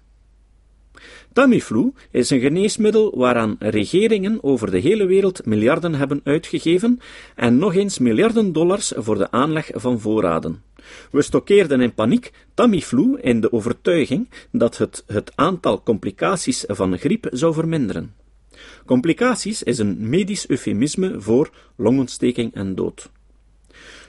Tamiflu 1.35 1.93
is 2.11 2.31
een 2.31 2.41
geneesmiddel 2.41 3.13
waaraan 3.17 3.57
regeringen 3.59 4.39
over 4.43 4.71
de 4.71 4.79
hele 4.79 5.07
wereld 5.07 5.47
miljarden 5.47 5.95
hebben 5.95 6.21
uitgegeven 6.25 7.01
en 7.35 7.59
nog 7.59 7.75
eens 7.75 7.99
miljarden 7.99 8.53
dollars 8.53 8.93
voor 8.97 9.19
de 9.19 9.31
aanleg 9.31 9.71
van 9.73 10.01
voorraden. 10.01 10.63
We 11.11 11.23
stokkeerden 11.23 11.81
in 11.81 11.95
paniek 11.95 12.33
Tamiflu 12.55 13.19
in 13.21 13.41
de 13.41 13.53
overtuiging 13.53 14.29
dat 14.51 14.79
het 14.79 15.05
het 15.07 15.33
aantal 15.35 15.83
complicaties 15.83 16.65
van 16.67 16.99
griep 16.99 17.27
zou 17.31 17.55
verminderen. 17.55 18.15
Complicaties 18.87 19.63
is 19.63 19.79
een 19.79 20.09
medisch 20.09 20.49
eufemisme 20.49 21.21
voor 21.21 21.51
longontsteking 21.77 22.55
en 22.55 22.75
dood. 22.75 23.11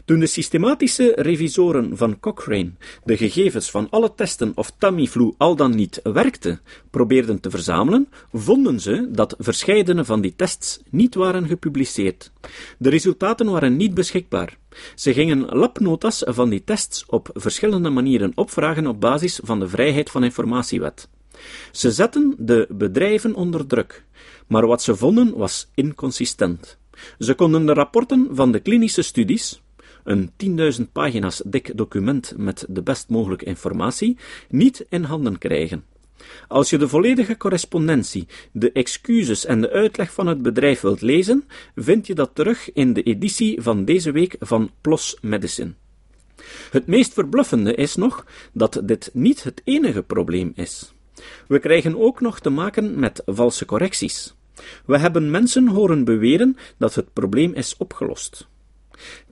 Toen 0.06 0.20
de 0.20 0.28
systematische 0.28 1.14
revisoren 1.16 1.98
van 1.98 2.20
Cochrane 2.20 2.72
de 3.04 3.18
gegevens 3.18 3.72
van 3.72 3.88
alle 3.90 4.14
testen 4.16 4.52
of 4.56 4.72
Tamiflu 4.78 5.34
al 5.38 5.56
dan 5.56 5.76
niet 5.76 6.00
werkte, 6.04 6.60
probeerden 6.90 7.40
te 7.40 7.50
verzamelen, 7.50 8.10
vonden 8.34 8.80
ze 8.80 9.08
dat 9.12 9.36
verscheidene 9.38 10.06
van 10.06 10.22
die 10.22 10.34
tests 10.36 10.80
niet 10.90 11.16
waren 11.16 11.48
gepubliceerd. 11.48 12.32
De 12.78 12.90
resultaten 12.90 13.52
waren 13.52 13.76
niet 13.76 13.94
beschikbaar. 13.94 14.58
Ze 14.96 15.14
gingen 15.14 15.46
labnotas 15.46 16.24
van 16.26 16.50
die 16.50 16.64
tests 16.64 17.06
op 17.08 17.30
verschillende 17.34 17.90
manieren 17.90 18.32
opvragen 18.36 18.88
op 18.88 19.02
basis 19.02 19.40
van 19.44 19.60
de 19.60 19.68
vrijheid 19.68 20.12
van 20.12 20.24
informatiewet. 20.24 21.10
Ze 21.72 21.92
zetten 21.92 22.36
de 22.38 22.68
bedrijven 22.70 23.36
onder 23.36 23.68
druk, 23.68 24.04
maar 24.48 24.68
wat 24.68 24.82
ze 24.82 24.96
vonden 24.96 25.38
was 25.38 25.68
inconsistent. 25.74 26.78
Ze 27.20 27.34
konden 27.34 27.66
de 27.66 27.74
rapporten 27.74 28.28
van 28.32 28.52
de 28.52 28.60
klinische 28.60 29.02
studies, 29.02 29.62
een 30.06 30.32
10.000 30.80 30.92
pagina's 30.92 31.42
dik 31.46 31.78
document 31.78 32.34
met 32.38 32.66
de 32.70 32.82
best 32.82 33.10
mogelijke 33.10 33.46
informatie, 33.46 34.18
niet 34.50 34.86
in 34.90 35.04
handen 35.04 35.38
krijgen. 35.38 35.84
Als 36.48 36.70
je 36.70 36.78
de 36.78 36.88
volledige 36.88 37.38
correspondentie, 37.38 38.28
de 38.52 38.72
excuses 38.72 39.46
en 39.46 39.62
de 39.62 39.72
uitleg 39.72 40.14
van 40.14 40.28
het 40.28 40.42
bedrijf 40.42 40.82
wilt 40.82 41.02
lezen, 41.02 41.44
vind 41.76 42.08
je 42.08 42.16
dat 42.16 42.32
terug 42.34 42.74
in 42.74 42.94
de 42.94 43.04
editie 43.04 43.62
van 43.62 43.86
deze 43.86 44.12
week 44.12 44.36
van 44.40 44.72
PLOS 44.82 45.18
Medicine. 45.22 45.74
Het 46.72 46.88
meest 46.88 47.14
verbluffende 47.14 47.76
is 47.76 47.96
nog 47.96 48.26
dat 48.54 48.82
dit 48.84 49.10
niet 49.14 49.44
het 49.44 49.62
enige 49.64 50.04
probleem 50.04 50.52
is. 50.56 50.94
We 51.48 51.60
krijgen 51.60 52.00
ook 52.00 52.22
nog 52.22 52.40
te 52.40 52.50
maken 52.50 53.00
met 53.00 53.22
valse 53.26 53.66
correcties. 53.66 54.36
We 54.86 54.98
hebben 54.98 55.32
mensen 55.32 55.68
horen 55.68 56.04
beweren 56.04 56.58
dat 56.78 56.96
het 56.96 57.14
probleem 57.14 57.54
is 57.54 57.78
opgelost. 57.78 58.48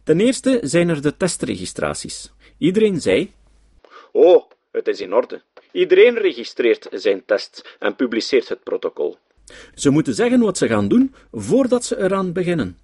Ten 0.04 0.20
eerste 0.20 0.60
zijn 0.62 0.90
er 0.90 1.02
de 1.02 1.18
testregistraties. 1.18 2.32
Iedereen 2.58 3.02
zei: 3.02 3.32
Oh, 4.12 4.44
het 4.72 4.88
is 4.88 5.02
in 5.02 5.14
orde. 5.14 5.42
Iedereen 5.72 6.18
registreert 6.18 6.88
zijn 6.92 7.26
test 7.26 7.76
en 7.80 7.96
publiceert 7.96 8.50
het 8.50 8.64
protocol. 8.64 9.18
Ze 9.76 9.90
moeten 9.90 10.14
zeggen 10.14 10.40
wat 10.40 10.58
ze 10.58 10.68
gaan 10.68 10.88
doen 10.88 11.16
voordat 11.32 11.86
ze 11.86 11.98
eraan 11.98 12.34
beginnen. 12.34 12.78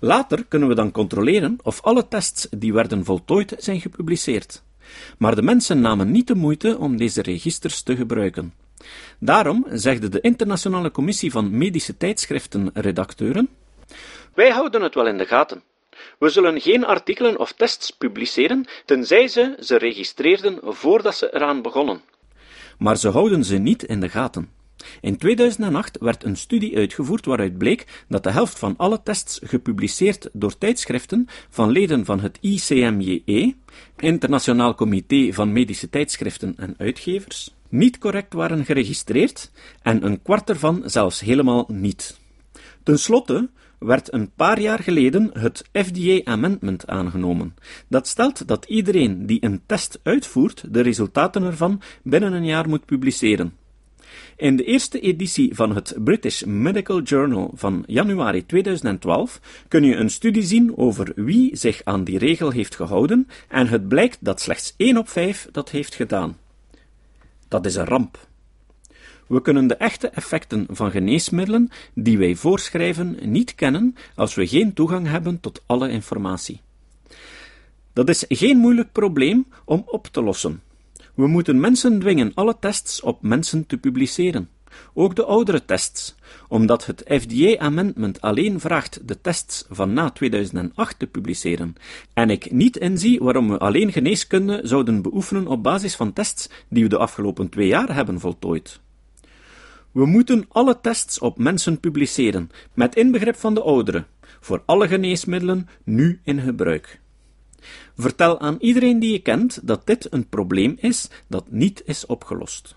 Later 0.00 0.44
kunnen 0.48 0.68
we 0.68 0.74
dan 0.74 0.90
controleren 0.90 1.58
of 1.62 1.82
alle 1.82 2.08
tests 2.08 2.48
die 2.50 2.72
werden 2.72 3.04
voltooid 3.04 3.54
zijn 3.58 3.80
gepubliceerd. 3.80 4.62
Maar 5.18 5.34
de 5.34 5.42
mensen 5.42 5.80
namen 5.80 6.10
niet 6.10 6.26
de 6.26 6.34
moeite 6.34 6.78
om 6.78 6.96
deze 6.96 7.22
registers 7.22 7.82
te 7.82 7.96
gebruiken. 7.96 8.54
Daarom 9.18 9.66
zegde 9.70 10.08
de 10.08 10.20
Internationale 10.20 10.90
Commissie 10.90 11.30
van 11.30 11.58
Medische 11.58 11.96
Tijdschriften 11.96 12.70
redacteuren: 12.74 13.48
Wij 14.34 14.50
houden 14.50 14.82
het 14.82 14.94
wel 14.94 15.06
in 15.06 15.18
de 15.18 15.26
gaten. 15.26 15.62
We 16.18 16.28
zullen 16.28 16.60
geen 16.60 16.84
artikelen 16.84 17.38
of 17.38 17.52
tests 17.52 17.90
publiceren, 17.90 18.64
tenzij 18.84 19.28
ze 19.28 19.56
ze 19.60 19.78
registreerden 19.78 20.58
voordat 20.62 21.14
ze 21.16 21.34
eraan 21.34 21.62
begonnen. 21.62 22.00
Maar 22.78 22.96
ze 22.96 23.08
houden 23.08 23.44
ze 23.44 23.56
niet 23.56 23.82
in 23.82 24.00
de 24.00 24.08
gaten. 24.08 24.60
In 25.00 25.16
2008 25.16 25.98
werd 26.00 26.24
een 26.24 26.36
studie 26.36 26.76
uitgevoerd 26.76 27.26
waaruit 27.26 27.58
bleek 27.58 28.04
dat 28.08 28.22
de 28.22 28.30
helft 28.30 28.58
van 28.58 28.74
alle 28.76 29.00
tests 29.02 29.40
gepubliceerd 29.42 30.28
door 30.32 30.58
tijdschriften 30.58 31.26
van 31.50 31.70
leden 31.70 32.04
van 32.04 32.20
het 32.20 32.38
ICMJE, 32.40 33.54
Internationaal 33.96 34.74
Comité 34.74 35.32
van 35.32 35.52
Medische 35.52 35.90
Tijdschriften 35.90 36.54
en 36.56 36.74
Uitgevers, 36.78 37.54
niet 37.68 37.98
correct 37.98 38.32
waren 38.32 38.64
geregistreerd 38.64 39.50
en 39.82 40.04
een 40.04 40.22
kwart 40.22 40.48
ervan 40.48 40.82
zelfs 40.84 41.20
helemaal 41.20 41.64
niet. 41.68 42.20
Ten 42.82 42.98
slotte 42.98 43.50
werd 43.84 44.12
een 44.12 44.30
paar 44.36 44.60
jaar 44.60 44.78
geleden 44.78 45.30
het 45.32 45.64
FDA 45.72 46.20
Amendment 46.24 46.86
aangenomen. 46.86 47.54
Dat 47.88 48.08
stelt 48.08 48.48
dat 48.48 48.64
iedereen 48.64 49.26
die 49.26 49.44
een 49.44 49.60
test 49.66 50.00
uitvoert, 50.02 50.64
de 50.70 50.80
resultaten 50.80 51.42
ervan 51.42 51.80
binnen 52.02 52.32
een 52.32 52.44
jaar 52.44 52.68
moet 52.68 52.84
publiceren. 52.84 53.52
In 54.36 54.56
de 54.56 54.64
eerste 54.64 55.00
editie 55.00 55.54
van 55.54 55.74
het 55.74 55.94
British 56.04 56.42
Medical 56.42 57.02
Journal 57.02 57.50
van 57.54 57.84
januari 57.86 58.46
2012 58.46 59.40
kun 59.68 59.84
je 59.84 59.94
een 59.94 60.10
studie 60.10 60.42
zien 60.42 60.76
over 60.76 61.12
wie 61.16 61.56
zich 61.56 61.80
aan 61.84 62.04
die 62.04 62.18
regel 62.18 62.50
heeft 62.50 62.74
gehouden 62.74 63.28
en 63.48 63.66
het 63.66 63.88
blijkt 63.88 64.18
dat 64.20 64.40
slechts 64.40 64.74
1 64.76 64.96
op 64.96 65.08
5 65.08 65.48
dat 65.52 65.70
heeft 65.70 65.94
gedaan. 65.94 66.36
Dat 67.48 67.66
is 67.66 67.74
een 67.74 67.86
ramp. 67.86 68.30
We 69.32 69.42
kunnen 69.42 69.66
de 69.66 69.74
echte 69.74 70.08
effecten 70.08 70.66
van 70.70 70.90
geneesmiddelen 70.90 71.70
die 71.94 72.18
wij 72.18 72.34
voorschrijven 72.34 73.16
niet 73.22 73.54
kennen 73.54 73.94
als 74.14 74.34
we 74.34 74.46
geen 74.46 74.72
toegang 74.72 75.06
hebben 75.06 75.40
tot 75.40 75.62
alle 75.66 75.90
informatie. 75.90 76.60
Dat 77.92 78.08
is 78.08 78.24
geen 78.28 78.56
moeilijk 78.56 78.92
probleem 78.92 79.46
om 79.64 79.82
op 79.86 80.06
te 80.06 80.22
lossen. 80.22 80.62
We 81.14 81.26
moeten 81.26 81.60
mensen 81.60 81.98
dwingen 81.98 82.32
alle 82.34 82.56
tests 82.60 83.00
op 83.00 83.22
mensen 83.22 83.66
te 83.66 83.78
publiceren. 83.78 84.48
Ook 84.94 85.16
de 85.16 85.24
oudere 85.24 85.64
tests, 85.64 86.14
omdat 86.48 86.86
het 86.86 87.04
FDA-amendment 87.06 88.20
alleen 88.20 88.60
vraagt 88.60 89.08
de 89.08 89.20
tests 89.20 89.64
van 89.70 89.92
na 89.92 90.10
2008 90.10 90.98
te 90.98 91.06
publiceren, 91.06 91.74
en 92.12 92.30
ik 92.30 92.50
niet 92.50 92.76
inzie 92.76 93.18
waarom 93.18 93.48
we 93.48 93.58
alleen 93.58 93.92
geneeskunde 93.92 94.60
zouden 94.62 95.02
beoefenen 95.02 95.46
op 95.46 95.62
basis 95.62 95.96
van 95.96 96.12
tests 96.12 96.48
die 96.68 96.82
we 96.82 96.88
de 96.88 96.98
afgelopen 96.98 97.48
twee 97.48 97.66
jaar 97.66 97.94
hebben 97.94 98.20
voltooid. 98.20 98.80
We 99.92 100.06
moeten 100.06 100.44
alle 100.48 100.80
tests 100.80 101.18
op 101.18 101.38
mensen 101.38 101.80
publiceren, 101.80 102.50
met 102.74 102.96
inbegrip 102.96 103.36
van 103.36 103.54
de 103.54 103.62
ouderen, 103.62 104.06
voor 104.40 104.62
alle 104.66 104.88
geneesmiddelen 104.88 105.68
nu 105.84 106.20
in 106.24 106.40
gebruik. 106.40 107.00
Vertel 107.96 108.40
aan 108.40 108.56
iedereen 108.58 108.98
die 108.98 109.12
je 109.12 109.18
kent 109.18 109.66
dat 109.66 109.86
dit 109.86 110.12
een 110.12 110.28
probleem 110.28 110.76
is 110.80 111.08
dat 111.26 111.44
niet 111.50 111.82
is 111.84 112.06
opgelost. 112.06 112.74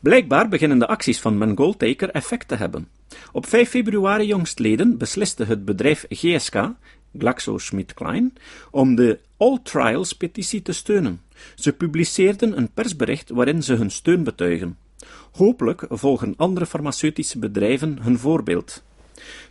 Blijkbaar 0.00 0.48
beginnen 0.48 0.78
de 0.78 0.86
acties 0.86 1.20
van 1.20 1.38
Ben 1.38 1.56
Goldtaker 1.56 2.10
effect 2.10 2.48
te 2.48 2.54
hebben. 2.54 2.88
Op 3.32 3.46
5 3.46 3.68
februari 3.68 4.26
jongstleden 4.26 4.98
besliste 4.98 5.44
het 5.44 5.64
bedrijf 5.64 6.06
GSK, 6.08 6.72
GlaxoSmithKline, 7.18 8.30
om 8.70 8.94
de 8.94 9.18
All 9.36 9.58
Trials 9.62 10.12
petitie 10.12 10.62
te 10.62 10.72
steunen. 10.72 11.20
Ze 11.54 11.72
publiceerden 11.72 12.56
een 12.56 12.70
persbericht 12.70 13.30
waarin 13.30 13.62
ze 13.62 13.74
hun 13.74 13.90
steun 13.90 14.24
betuigen. 14.24 14.76
Hopelijk 15.32 15.86
volgen 15.88 16.34
andere 16.36 16.66
farmaceutische 16.66 17.38
bedrijven 17.38 18.02
hun 18.02 18.18
voorbeeld. 18.18 18.82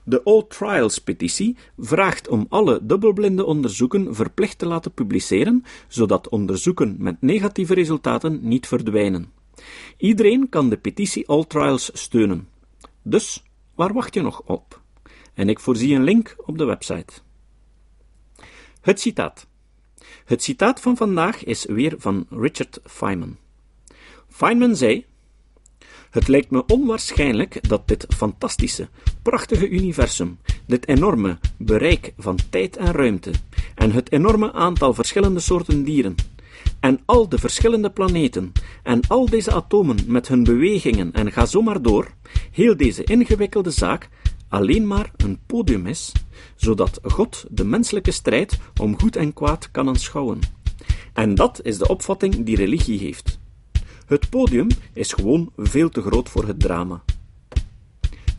De 0.03 0.23
All 0.23 0.43
Trials 0.47 0.99
petitie 0.99 1.57
vraagt 1.77 2.27
om 2.27 2.45
alle 2.49 2.79
dubbelblinde 2.85 3.45
onderzoeken 3.45 4.15
verplicht 4.15 4.57
te 4.57 4.65
laten 4.65 4.91
publiceren, 4.91 5.63
zodat 5.87 6.29
onderzoeken 6.29 6.95
met 6.99 7.21
negatieve 7.21 7.73
resultaten 7.73 8.39
niet 8.41 8.67
verdwijnen. 8.67 9.31
Iedereen 9.97 10.49
kan 10.49 10.69
de 10.69 10.77
petitie 10.77 11.27
All 11.27 11.43
Trials 11.43 11.89
steunen. 11.93 12.47
Dus 13.01 13.43
waar 13.75 13.93
wacht 13.93 14.13
je 14.13 14.21
nog 14.21 14.41
op? 14.45 14.81
En 15.33 15.49
ik 15.49 15.59
voorzie 15.59 15.95
een 15.95 16.03
link 16.03 16.35
op 16.45 16.57
de 16.57 16.65
website. 16.65 17.13
Het 18.81 18.99
citaat. 18.99 19.47
Het 20.25 20.43
citaat 20.43 20.79
van 20.79 20.97
vandaag 20.97 21.43
is 21.43 21.65
weer 21.65 21.95
van 21.97 22.25
Richard 22.29 22.79
Feynman. 22.83 23.37
Feynman 24.29 24.75
zei: 24.75 25.05
Het 26.09 26.27
lijkt 26.27 26.49
me 26.49 26.65
onwaarschijnlijk 26.65 27.69
dat 27.69 27.87
dit 27.87 28.05
fantastische, 28.09 28.87
prachtige 29.21 29.69
universum, 29.69 30.37
dit 30.65 30.87
enorme 30.87 31.37
bereik 31.57 32.13
van 32.17 32.37
tijd 32.49 32.77
en 32.77 32.91
ruimte, 32.91 33.31
en 33.75 33.91
het 33.91 34.11
enorme 34.11 34.53
aantal 34.53 34.93
verschillende 34.93 35.39
soorten 35.39 35.83
dieren, 35.83 36.15
en 36.79 36.99
al 37.05 37.29
de 37.29 37.37
verschillende 37.37 37.89
planeten, 37.89 38.51
en 38.83 38.99
al 39.07 39.29
deze 39.29 39.51
atomen 39.51 39.97
met 40.05 40.27
hun 40.27 40.43
bewegingen, 40.43 41.13
en 41.13 41.31
ga 41.31 41.45
zo 41.45 41.61
maar 41.61 41.81
door, 41.81 42.11
heel 42.51 42.77
deze 42.77 43.03
ingewikkelde 43.03 43.71
zaak 43.71 44.09
alleen 44.47 44.87
maar 44.87 45.11
een 45.17 45.39
podium 45.45 45.87
is, 45.87 46.11
zodat 46.55 46.99
God 47.03 47.45
de 47.49 47.65
menselijke 47.65 48.11
strijd 48.11 48.59
om 48.81 48.99
goed 48.99 49.15
en 49.15 49.33
kwaad 49.33 49.71
kan 49.71 49.87
aanschouwen. 49.87 50.39
En 51.13 51.35
dat 51.35 51.59
is 51.63 51.77
de 51.77 51.87
opvatting 51.87 52.45
die 52.45 52.55
religie 52.55 52.99
heeft. 52.99 53.39
Het 54.07 54.29
podium 54.29 54.67
is 54.93 55.13
gewoon 55.13 55.51
veel 55.57 55.89
te 55.89 56.01
groot 56.01 56.29
voor 56.29 56.47
het 56.47 56.59
drama. 56.59 57.01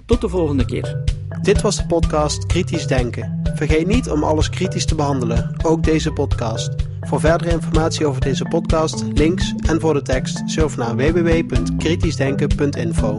Tot 0.06 0.20
de 0.20 0.28
volgende 0.28 0.64
keer. 0.64 1.02
Dit 1.42 1.60
was 1.60 1.76
de 1.76 1.86
podcast 1.86 2.46
Kritisch 2.46 2.86
Denken. 2.86 3.40
Vergeet 3.54 3.86
niet 3.86 4.10
om 4.10 4.24
alles 4.24 4.50
kritisch 4.50 4.86
te 4.86 4.94
behandelen, 4.94 5.56
ook 5.64 5.82
deze 5.82 6.12
podcast. 6.12 6.70
Voor 7.00 7.20
verdere 7.20 7.50
informatie 7.50 8.06
over 8.06 8.20
deze 8.20 8.44
podcast, 8.44 9.04
links 9.14 9.54
en 9.66 9.80
voor 9.80 9.94
de 9.94 10.02
tekst, 10.02 10.42
surf 10.46 10.76
naar 10.76 10.96
www.kritischdenken.info. 10.96 13.18